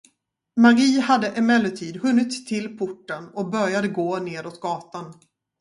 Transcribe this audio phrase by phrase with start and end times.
[0.55, 5.13] Mari hade emellertid hunnit till porten och började gå nedåt gatan.